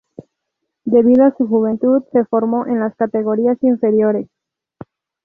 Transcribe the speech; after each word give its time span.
Debido 0.83 1.25
a 1.25 1.35
su 1.37 1.47
juventud, 1.47 2.01
se 2.11 2.25
formó 2.25 2.65
en 2.65 2.79
las 2.79 2.95
categorías 2.95 3.59
inferiores. 3.61 4.27